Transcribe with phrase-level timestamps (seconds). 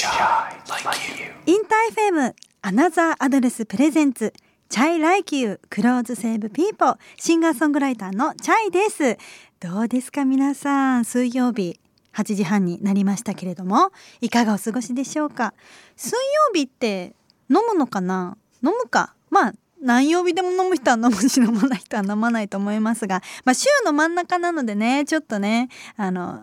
[0.00, 4.32] インター FM Another Address presents
[4.68, 9.18] chay Like You clothes save people シンガーソングライターの chay です。
[9.58, 11.80] どうですか皆さん水曜日。
[12.14, 13.90] 8時半になりましたけれども
[14.20, 15.52] いかがお過ごしでしょうか？
[15.96, 17.16] 水曜日って
[17.50, 18.36] 飲むのかな？
[18.62, 19.14] 飲むか？
[19.30, 26.40] まあ何曜日でも飲む人は飲むし飲まない人は飲まないと思いますが、まあ、週の真ん中なのでねちょっとねあの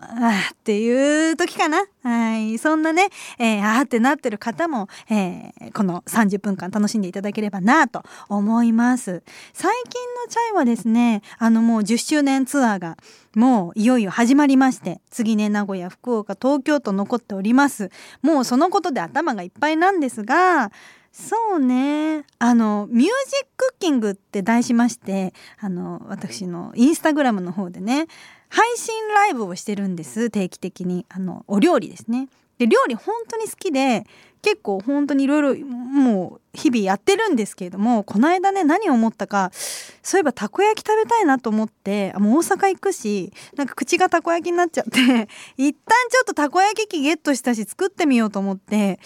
[0.50, 1.84] ーっていう時かな。
[2.02, 2.58] はい。
[2.58, 3.08] そんなね、
[3.38, 9.22] えー、あーってなってる方も、えーこの30分間楽しんでいただければなと思います。
[9.52, 12.96] 最近のチャイはですねあのもう10周年ツアーが
[13.34, 17.90] もういよいよ始まりまして次ね名古屋福岡東京と残っております。
[18.22, 20.70] もうそのことで頭がいっぱいなんですが
[21.18, 22.24] そうね。
[22.38, 23.10] あのミュージッ
[23.56, 28.06] クッキングって題しましてあの私のインスタグラムの方でね
[28.50, 31.06] 配信ライブをしてるんです定期的に。
[31.08, 32.28] あのお料理ですね。
[32.58, 34.04] で料理本当に好きで
[34.42, 49.00] 結構本当にいろいろもう日々やってるんですけれどもこの間ね何を思ったかそういえばたこ焼き食べたいなと思ってもう大阪行くしなんか口がたこ焼きになっちゃって 一旦ちょっとたこ焼き器ゲットしたし作ってみようと思って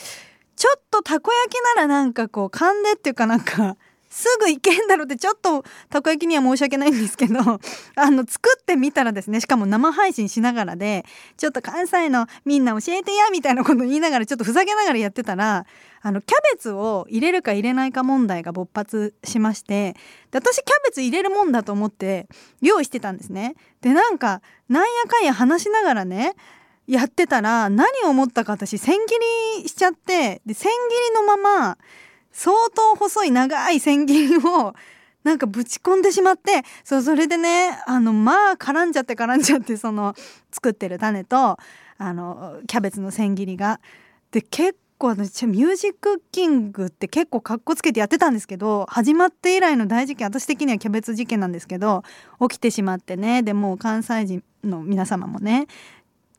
[0.60, 3.78] ちょっとたこ焼きならなんかこう噛んでっていうかなんか
[4.10, 7.38] すぐいけんだろうってちょっとたこ焼きには申し訳ないんですけど
[7.96, 11.06] あの作ってみたらですねしかも生配信しながらで
[11.38, 15.64] ちょっと関西のみんな教えてやみたいなこと言いながらちょっとふざけながらやってたら
[16.02, 19.96] あのキャベツを入れるか入れないか問題が勃発しまして
[20.30, 22.28] で私キャベツ入れるもんだと思って
[22.60, 23.54] 用意してたんですね。
[23.80, 26.34] でなんかなんやかんや話しながらね
[26.90, 29.14] やってたら何を思ったか私千切
[29.62, 31.78] りしちゃってで千切りのまま
[32.32, 34.74] 相当細い長い千切りを
[35.22, 40.14] なんかぶち込んでしまってそうそれでねあのまあ絡んじゃって絡んじゃってその
[40.50, 41.58] 作ってる種と
[41.98, 43.80] あのキャベツの千切りが。
[44.32, 52.04] で結構私ミュージックキングって結構かっこつけてやってたんですけど始まって以来の大事件私的にはキャベツ事件なんですけど
[52.40, 55.66] 起きてしまってねでもう関西人の皆様もね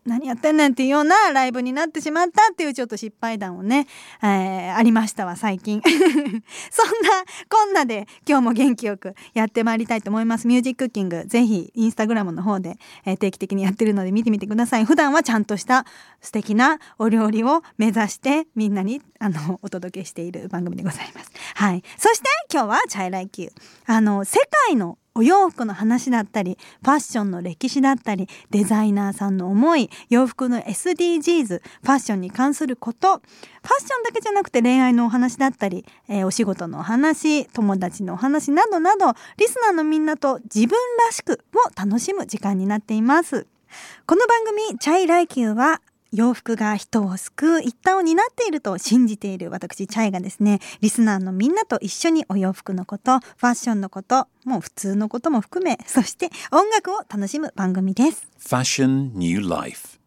[0.06, 3.88] 何やってんねんっていうようなライブになってしまったっていうちょっと失敗談をね、
[4.24, 5.82] えーありましたわ最近。
[5.86, 6.44] そんな
[7.50, 10.48] こんなで今日も元気よくやってまいりたいと思います。
[10.48, 14.86] ミュージックキングぜひインスタグラムの方で、えー定期的にやってるので見てみてください。
[14.86, 15.86] 普段はちゃんとした
[16.22, 21.32] 素敵なお料理を目指してみんなにあのお届けしている番組でございます。
[21.56, 21.84] はい。
[21.98, 23.52] そして今日はチャイライキュー。
[23.86, 33.08] あの世界のお洋服の話だったりファッションの歴史だったりデザイナーさんの思い洋服の SDGs ファッションに関すること。
[33.10, 33.20] ファッ
[33.82, 43.48] ションだけじゃなくて恋愛のお話だったり、えーお仕事のお話友達のお話などなどリスナーのみんなと自分らしくを楽しむ時間になっています。
[44.06, 60.00] この番組「チャイライキュー」は洋服が人を救う一端を担っていると信じている私チャイがですねリスナーのみんなと一緒にお洋服のことファッションのこともう普通のことも含めそして音楽を楽しむ番組です Fashion New Life.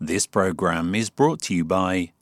[0.00, 2.12] This program is brought to you by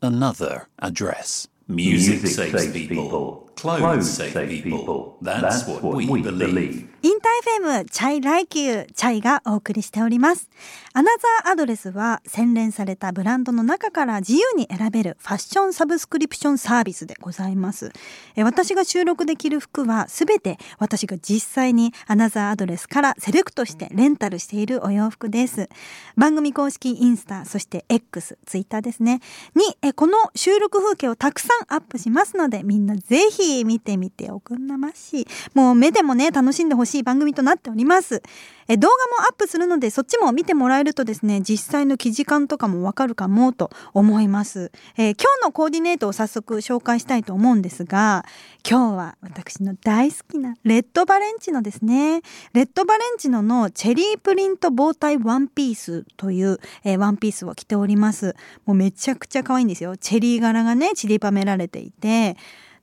[0.00, 1.48] Another Address.
[1.68, 3.49] Music, saves people.
[3.60, 5.18] Clothes save people.
[5.20, 6.90] That's, what, we, believe.
[7.02, 10.50] インター FM chay Like You chay がお送りしております。
[10.92, 17.90] Another Address は洗練されたブランドの中から自由に選べるファッションサブスクリプションサービスでございます。
[18.36, 25.70] え私が収録できる服はすべて私が実際に Another Address からセレクトしてレンタルしているお洋服です。
[26.18, 29.20] 番組公式インスタそして X ツイッターですね。
[29.54, 35.26] にえこの収録風景をたくさんアップしますのでみんなぜひ見てみておくんなまし。
[35.54, 38.22] もう目でもね楽しんでほしい番組となっております。
[38.70, 48.24] え動画もアップするのでそっちも見てもらえるとですね実際の記事感とかもわかるかもと思います、えー今日のコーディネートを早速紹介したいと思うんですが
[48.68, 52.22] 今日は私の大好きなレッドバレンチノですね
[52.52, 58.36] レッドバレンチノのチェリープリント棒体ワンピースという、えーワンピースを着ております。
[58.66, 59.96] もうめちゃくちゃ可愛いんですよ。
[59.96, 62.36] チェリー柄がね散りばめられていて。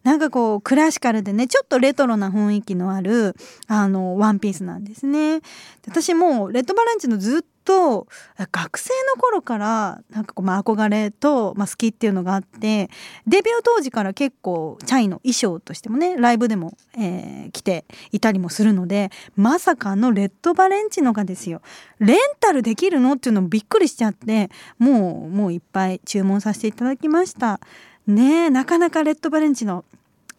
[0.07, 3.36] なんかこうクラシカルでねちょっとレトロな雰囲気のある
[3.68, 5.42] あのワンピースなんですね。
[5.86, 8.07] 私もレッドバレンチのずっと
[8.51, 12.89] 学生の頃からなんかこう、まあ、憧れと、まあ、好きっていうのがあって
[13.27, 21.62] デビュー当時から結構チャイの衣装としてもねライブでも、えー着ていたりもするのでまさかのレッドバレンチノがですよ
[22.00, 23.13] レンタルできるの？
[23.13, 27.59] っていうのもびっくりしちゃってもうもういっぱい注文させていただきました。
[28.07, 29.86] ねえなかなかレッドバレンチノ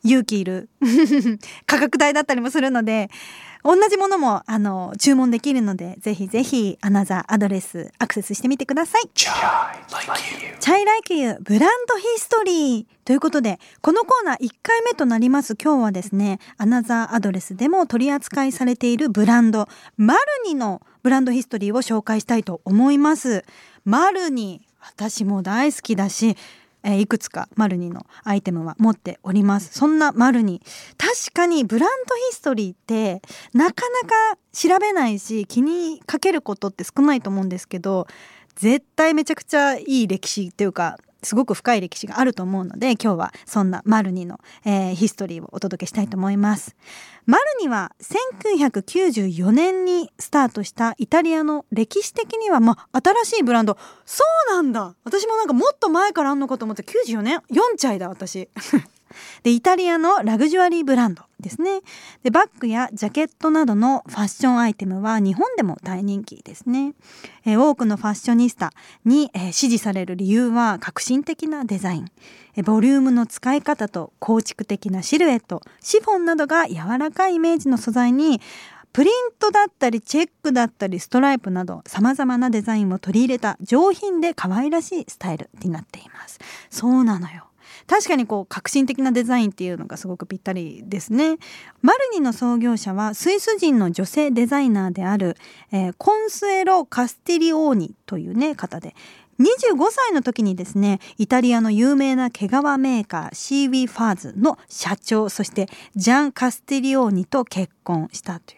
[0.05, 0.69] 勇気いる
[1.67, 3.11] 価格帯だったりもするので
[3.65, 9.03] 同じものもあの注文できるのでぜひぜひアナザーアドレスアクセスしてみてください。
[9.13, 19.67] チャイライキユブランドヒストリーということでこのコーナー1回目となります今日はですねアナザーアドレスでも取り扱いされているブランド
[19.97, 23.45] マルニのブランドヒストリーを紹介したいと思います。
[23.85, 26.37] マルニ私も大好きだし
[26.89, 30.63] えー、いくつかマルニのアイテムは持っておりますそんなマルニ
[30.97, 33.21] 確かにブランドヒストリーって
[33.53, 38.07] なかなか調べないし気にかけることって少ないと思うんですけど
[38.55, 46.77] 絶対めちゃくちゃいい歴史っていうかすごく深い歴史があると思うので今日はそんなマルニの、えー、ヒストリーをお届けしたいと思います。
[47.29, 53.77] マルニは1994年にスタートしたイタリアの歴史的にはまあ新しいブランド。
[54.07, 54.95] そうなんだ。
[55.05, 58.49] 私もなんかもっと前からあんのかと思って94年？4歳だ私。
[59.43, 61.81] でイタリアのラグジュアリーブランドですね。
[62.23, 66.95] でバッグやジャケットなどのファッションアイテムは日本でも大人気ですね、
[67.45, 68.73] えー、多くのファッショニスタ
[69.05, 72.07] に、えー、支持される理由は革新的なデザイン、
[72.57, 78.41] えー、ボリュームの使い方と構築的なシルエットシフォンなどが柔らかいイメージの素材に
[78.93, 86.39] プリントだったりチェックだったりストライプなど様々なデザインを取り入れた上品で可愛らしいスタイルになっています。
[86.71, 87.48] そうなのよ。
[87.87, 91.39] 確かにこう革新的なデザインっていうのがすごくぴったりですね。
[91.83, 95.37] マルニの創業者はスイス人の女性デザイナーである、
[95.73, 98.95] えー、コンスエロ・カスティリオーニというね方で
[99.39, 108.58] 25歳の時にですねイタリアの有名な毛皮メーカーシーウィファーズの社長そしてジャン・カスティリオーニと結婚したとい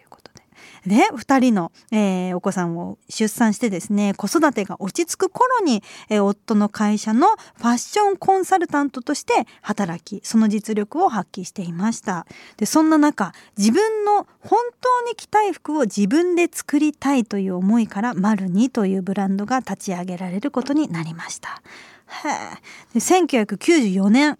[0.85, 12.25] で2人の、えー、お子さんを出産してですね子育てが落ち着く頃に、えー、夫の会社のファッションコンサルタントとして働きその実力を発揮していました
[12.57, 21.61] でそんな中自分の本当に着たい服を自分で作りたいという思いからマルニというブランドが立ち上げられることになりました。
[22.93, 24.37] 1994年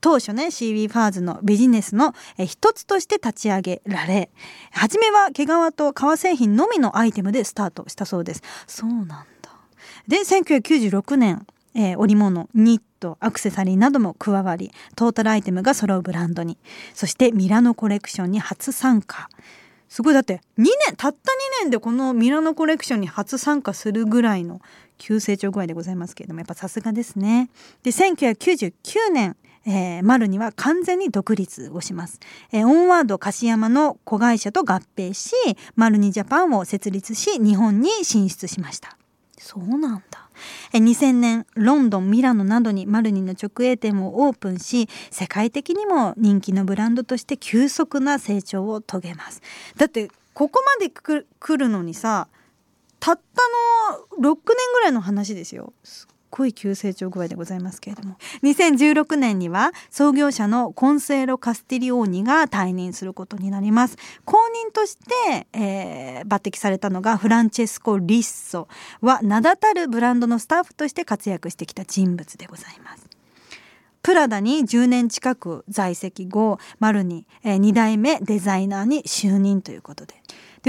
[0.00, 4.30] 当初ねシーウィーファーズのビジネスの一つとして立ち上げられ
[4.70, 8.42] 初めは毛皮と革製品のみのアイテムでスタートしたそうです。
[8.66, 9.24] そうなんだ。
[10.06, 16.58] で1996年えー、織物ニットアクセサリーなども加わりトータルアイテムが揃うブランドに。
[16.92, 19.28] そしてミラノコレクションに初参加。
[19.88, 21.32] すごいだって2年たった
[21.62, 24.60] 2年でこのミラノコレクションに初参加するぐらいの
[24.98, 27.48] 急成長具合でございますけれどもやっぱさすがですね。
[27.82, 29.36] で1999年
[29.66, 32.20] えー、マルには完全に独立をします、
[32.52, 35.34] えー、オンワード樫山の子会社と合併し
[35.76, 38.96] マルニジャパンを設立し日本に進出しました。
[39.38, 40.28] そうなんだ。
[40.72, 49.42] 2000年ロンドンミラノなどにマルニの直営店をオープンし世界的にも人気のブランドとして急速な成長を遂げます。
[49.76, 51.24] だってここまで来
[51.56, 52.28] るのにさ
[53.00, 54.36] たったの6年
[54.74, 55.72] ぐらいの話ですよ。
[55.84, 58.16] すっごい急成長具合でございますけれども。
[58.42, 63.96] 2016年には創業者のコンセーロ・カスティリオーニが退任することになります。
[64.24, 68.68] 後任として、えー、抜擢されたのがフランチェスコ・リッソ。
[69.00, 73.06] は名だたるブランドのスタッフとして活躍してきた人物でございます。
[74.02, 80.17] プラダに10年近く在籍後マルに、えー、2代目デザイナーに就任ということで。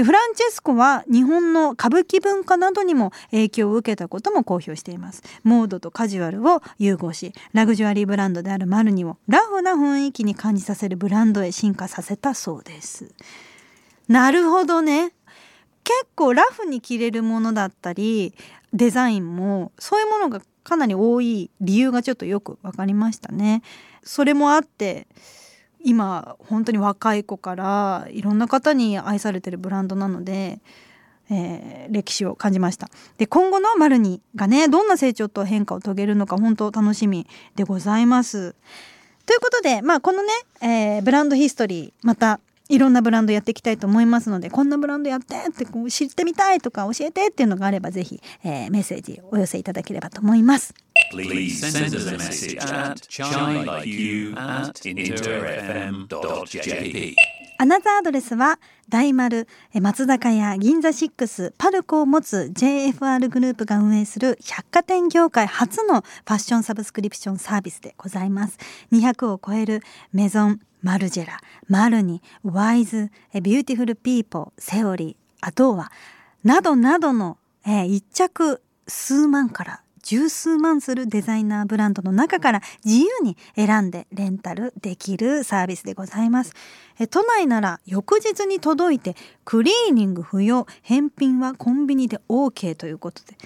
[0.00, 5.22] でフランチェスコは日本の歌舞伎文化などにも影響を受けたことも公表しています。
[5.42, 13.12] モードとカジュアルを融合しラグジュアリーブランドであるマルニをラフな雰囲気に感じさせるブランドへ進化させたそうです。
[14.08, 15.12] なるほどね。
[15.84, 18.32] 結構ラフに着れるものだったり
[18.72, 23.62] デザインもそういうものがかなり多い理由がちょっとよく分かりましたね。
[24.02, 25.06] それもあって
[25.84, 30.60] 今本当に若い子からいろんな方に愛されてるブランドなので、
[31.30, 38.54] えー、歴史を感じましたで今後のマルニがねどんな成長と変化を遂げるのか本当楽しみでございます。
[39.26, 50.74] ということで、まあ、このね、えー、ブランドヒストリーまたいろんなブランドやっていきたいと思いますのでこんなブランドやってってこう知ってみたいとか教えてっていうのがあればぜひ、えー、メッセージお寄せいただければと思います。
[51.10, 56.06] Please send us a message at chay at interfm.jp
[57.58, 68.56] Another Address は大丸松坂屋銀座6パルコを持つ JFR グループが運営する百貨店業界初のファッションサブスクリプションサービスでございます。
[68.92, 75.90] 200を超えるメゾンマルジェラ、マルニ、ワイズ、ビューティフルピーポー、セオリー、アドーア
[76.44, 77.36] などなどの、
[77.66, 86.54] えー、1着数万から十数万するデザイナーブランドの中から自由に選んでレンタルできるサービスでございます。
[86.98, 93.36] え都内なら翌日に届いてクリーニング不要返品はコンビニで OK ということで。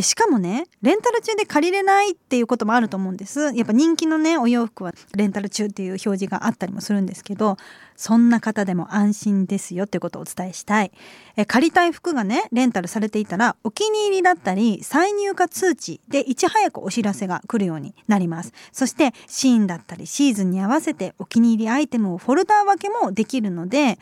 [0.00, 3.54] しかもねレンタル中で借りれないっていうこともあると思うんです。
[3.54, 7.58] やっぱ人気のねお洋服はレンタル中っていう表示があったりもするんですけど
[7.96, 10.92] そんな方でも安心ですよっていうことをお伝えしたい。
[11.36, 18.52] え借りたい服がねレンタルされていたらお気に入りだったり再入荷通知でいち早くお知らせが来るようになります。
[18.72, 23.98] そしてシーンだったりシーズンに合わせてお気に入りアイテムをフォルダー分けもできるので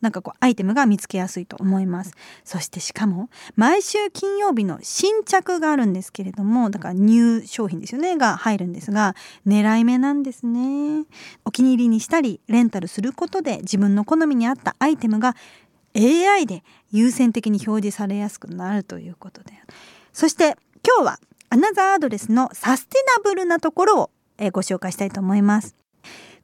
[0.00, 2.12] なんかこうアイテムが見つけやすいと思います。
[2.44, 11.04] そしてしかも毎週金曜日の新着があるんですけれどもだからニュー商品ですよねが入るんですが狙い目なんですね。
[11.44, 15.34] お気に入りにしたりレンタルすることで自分の好みに合ったアイテムが
[15.96, 16.62] AI で
[16.92, 19.52] 優先的に表示されやすくなるということで。
[20.12, 24.10] そして今日はアナザーアドレスのサステナブルなところを
[24.52, 25.77] ご紹介したいと思います。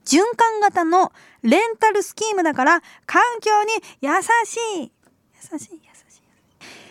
[0.05, 4.11] 循環型のレンタルスキームだから環境に優
[4.45, 4.93] しい。
[5.53, 6.23] 優しい優しい。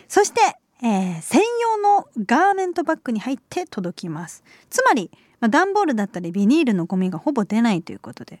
[0.08, 0.40] そして、
[0.82, 4.44] えー、専用のガーメントバッグに入って届きます。
[4.70, 8.40] つまり、まあ、段ボールだったりビニールのゴミがほぼ出ないということで。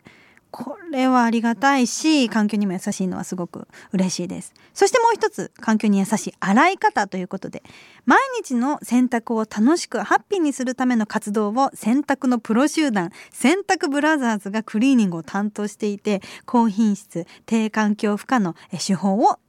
[0.56, 4.54] これはありがたいし環境にも優しいのはすごく嬉しいです。
[4.72, 7.64] そしてもう一つ環境に優しい洗い方ということで
[8.06, 19.40] 毎日の洗濯を楽しくハッピーにするための活動を洗濯のプロ集団洗濯ブラザーズがクリーニングを担当していて高品質低環境負荷の手法を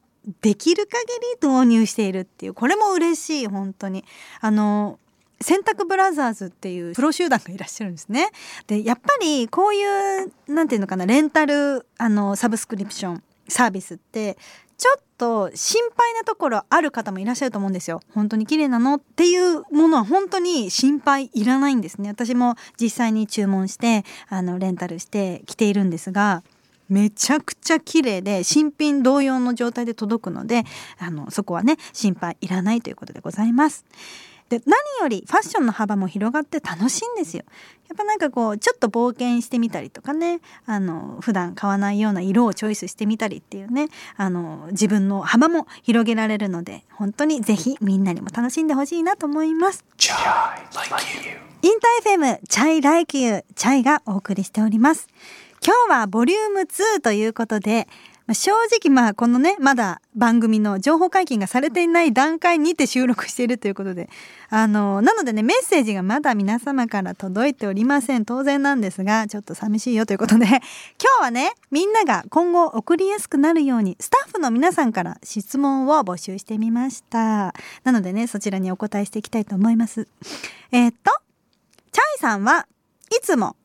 [0.41, 1.05] できる限
[1.43, 4.03] り導入しているっていうこれも嬉しい本当に。
[4.41, 4.97] あの
[5.41, 8.29] 洗濯ブラザーズっていうプロ集団がいらっしゃるんですね。
[8.67, 9.83] でやっぱりこうい
[10.23, 14.37] うなんていうのかなレンタルあのサブスクリプションサービスって
[14.77, 18.01] ちょっと心配なところある方もいらっしゃると思うんですよ。
[18.13, 22.09] 本当に綺麗なのっていうものは本当に心配いらないんですね。
[22.09, 26.43] 私も実際に注文してあのレンタルして着ているんですが。
[26.87, 30.65] めちゃくちゃ綺麗で新品同様の状態で届くので
[30.99, 33.85] あのそこはね心配いらないということでございます。
[34.49, 37.43] で何よりファッションの幅も広がって楽しいんですよ。
[37.87, 49.85] やっぱなんかこうちょっと冒険してみたりとかねあの普段買わないような色をチョイスしてみたりっていうねあの自分の幅も広げられるので本当にぜひみんなにも楽しんでほしいなと思います。
[51.61, 55.07] インター FM チャイ Like You チャイがお送りしております。
[55.65, 57.87] 今日はボリューム2ということで
[58.27, 64.09] まあ、正直まあこのねまだ番組の情報解禁がされていない段階にて収録しているということで
[64.49, 68.25] あのなのでねメッセージがまだ皆様から届いておりません。
[68.25, 70.59] 当然なんですがちょっと寂しいよということで 今
[71.19, 77.53] 日はねみんなが今後送りやすくなるようにスタッフの皆さんから質問を募集してみました。
[77.83, 80.07] なのでねそちらにお答えしていきたいと思います。
[80.71, 81.11] えー、っと
[81.91, 82.67] チャイさんは
[83.15, 83.55] いつも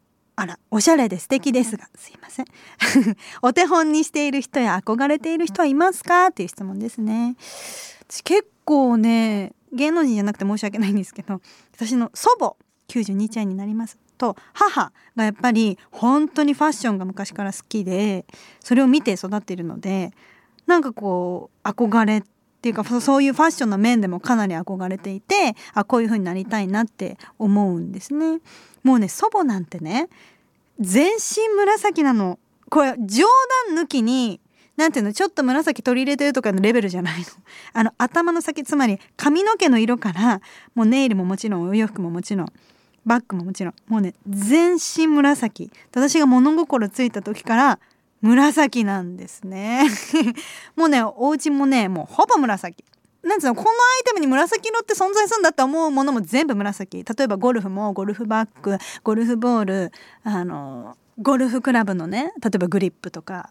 [0.40, 2.46] あら、おしゃれで素敵ですが、すいません。
[3.42, 6.28] お手本にしている人や憧れている人はいますか？
[6.28, 7.36] っていう質問ですね。
[8.24, 11.42] 結構ね、芸能人じゃなくて申し訳ないんですけど、
[11.74, 12.56] 私の祖母、
[12.88, 13.98] 92歳になります。
[14.16, 18.26] と母がやっぱり本当にファッションが昔から好きで
[18.60, 20.12] それを見て育っているので
[20.66, 22.22] なんかこう憧れっ
[22.60, 28.40] ていうかそういうファッションの面でもかなり憧れていてあこういう風になりたいなって思うんですね。
[28.82, 30.08] もうね祖母なんてね
[30.80, 32.38] 全身紫なの。
[32.70, 33.26] これ冗
[33.74, 34.40] 談抜きに
[34.76, 37.26] なんていうのちょっと紫取り入れてるとかのレベルじゃないの。
[37.74, 40.40] あの頭の先つまり髪の毛の色から
[40.74, 42.52] もうネイルももちろんお洋服ももちろん
[43.04, 45.70] バッグももちろんもうね全身紫。
[45.90, 47.78] 私が物心ついた時から
[48.22, 49.82] 紫なんですね。
[50.76, 52.84] もうねお家もねもうほぼ紫。
[53.30, 57.04] なんつうのこのアイテムに紫色って存在するんだって思うものも全部紫。
[57.04, 59.92] 例えばゴルフもゴルフバッグゴルフボール
[60.24, 63.50] あのゴルフクラブのね例えばグリップとか。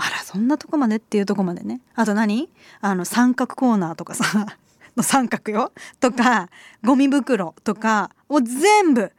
[0.00, 1.80] あらそんなとこまでっていうとこまでね。
[1.96, 2.48] あと何？
[2.80, 4.46] あの三角コーナーとかさ。
[4.96, 5.72] の三角よ。
[6.00, 6.50] とか
[6.84, 8.10] ゴミ袋とか。
[8.28, 9.10] を全部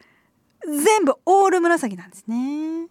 [0.70, 2.88] 全部オール紫なんですね。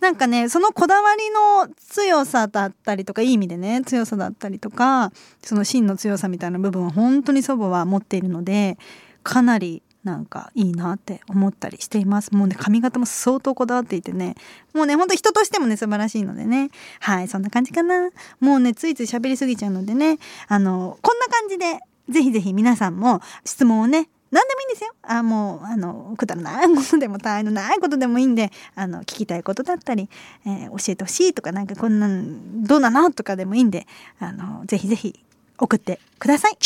[0.00, 5.12] なんかねそのこだわりの強さだったりとかいい意味でね強さだったりとか
[5.42, 8.76] その芯の強さみたいな部分は本当に祖母は持っているので
[9.22, 12.34] かなりなんかいいなって思ったりしています。
[12.34, 14.34] もうね髪型も相当こだわっていてね。
[14.74, 16.70] もうねほんと人としてもね素晴らしいのでね。
[16.98, 18.10] はいそんな感じかな。
[18.40, 20.18] もうねついつい喋りすぎちゃうのでね。
[20.48, 24.92] あのこんな感じでぜひぜひ皆さんも質問をね何でもいいんですよ。
[25.02, 30.08] あもうあのくだらないことでもた愛のないことでもいいんであの聞きたいことだったり、
[30.46, 33.86] えー、教えてほしいとかなんかこんなんどうなのとかでもいいんで
[34.18, 35.22] あのぜひぜひ
[35.58, 36.56] 送ってください。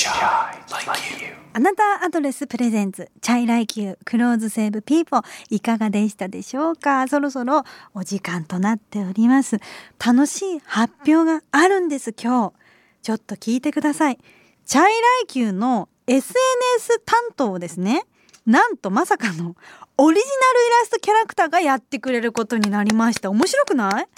[1.53, 7.09] Another Address presents chay Like You clothes save people いかがでしたでしょうか？
[7.09, 9.59] そろそろお時間となっております。
[10.05, 12.55] 楽しい発表があるんです今日。
[13.03, 14.19] ちょっと聞いてください。
[14.65, 18.05] chay Like You の SNS 担当ですね。
[18.47, 19.57] なんとまさかの
[19.99, 23.29] オリジナルイラストキャラクターがやってくれることになりました。
[23.31, 24.09] 面白くない？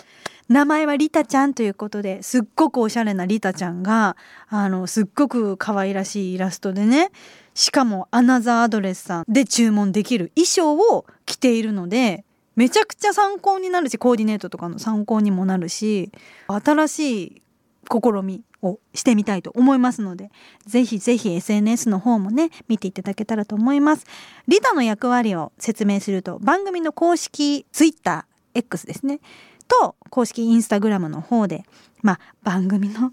[0.48, 4.16] 名前はリタちゃんということですっごくおしゃれなリタちゃんが
[4.48, 7.10] あのすっごく可愛らしいイラストでね。
[7.54, 9.24] しかもアナザーアドレスさん。
[9.26, 16.10] で注文できる衣装を着ているのでめちゃくちゃ参考になるしコーディネートとかの参考にもなるし
[16.48, 17.42] 新しい
[17.90, 20.30] 試みをしてみたいと思いますので
[20.66, 24.06] ぜひぜひ SNS の方もね見ていただけたらと思います。
[24.48, 29.20] リタの役割を説明すると番組の公式 TwitterX ですね
[29.68, 31.64] と公式インスタグラムの方で、
[32.02, 33.12] まあ、番組の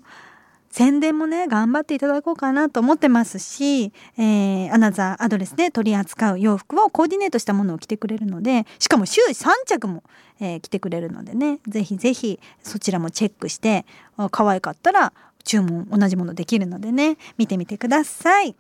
[0.75, 10.04] 宣伝もね頑張っていただこうかなと思ってますし、えー、アナザーアドレスで取り扱う洋服をコーディネートしたものを着てくれるのでしかも週3着も、
[10.42, 13.86] えー、着てくれるのでねぜひぜひそちらもチェックして
[14.32, 15.14] 可愛かったら
[15.46, 18.56] 注文同じものできるのでね見てみてください。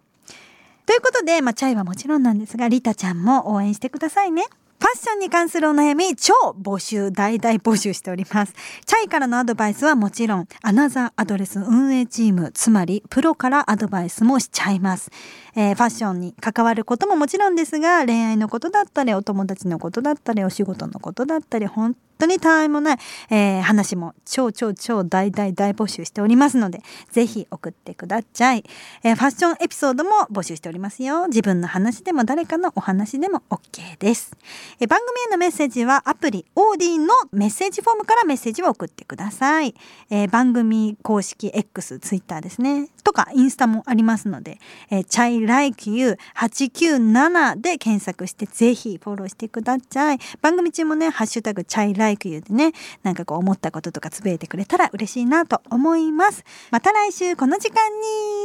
[0.85, 4.43] ということで、まあ、チャイはもちろんなんですがリタちゃんも応援してくださいね。
[4.77, 8.53] ファッションに関するお悩み超募集大大募集しております
[8.85, 15.11] チャイからのアドバイスはもちろんアナザーアドレス運営チームつまりプロからアドバイスもしちゃいます、
[15.55, 22.97] えー、ファッションに関わることももちろんですが恋愛のことだったりお友達のことだったりお仕事のことだったり本当にたわいもない、
[23.29, 26.81] えー、話も超超超大大大募集しておりますので
[27.11, 28.63] ぜひ送ってください、
[29.03, 31.27] えー、ファッションエピソードも募集しておりますよ。
[31.27, 34.31] 自分の話でも誰かのお話でも OK です、
[34.79, 39.75] えー、番組へのメッセージはアプリオーディのメッセージフォームからメッセージを送ってください、
[40.09, 42.89] えー、番組公式 X ツイッターですね。
[43.03, 50.19] とかインスタもありますので、えー、チャイライキュー897で検索してぜひフォローしてください。
[50.41, 52.71] 番組中もねハッシュタグチャイライバイクでね、
[53.01, 56.43] なんかこう思ったこととかつぶえてくれたら嬉しいなと思います。
[56.69, 57.77] また来週この時間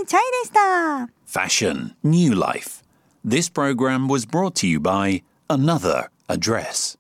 [0.01, 1.09] にチャイでした。
[1.27, 2.83] Fashion New Life
[3.23, 7.00] This program was brought to you by Another Address